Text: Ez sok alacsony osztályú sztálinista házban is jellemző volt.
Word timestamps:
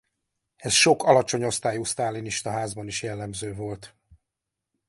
Ez 0.55 0.73
sok 0.73 1.03
alacsony 1.03 1.43
osztályú 1.43 1.83
sztálinista 1.83 2.49
házban 2.49 2.87
is 2.87 3.01
jellemző 3.03 3.53
volt. 3.53 3.95